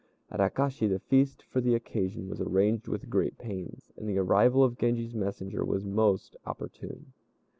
[0.31, 4.63] At Akashi the feast for the occasion was arranged with great pains, and the arrival
[4.63, 7.13] of Genji's messenger was most opportune.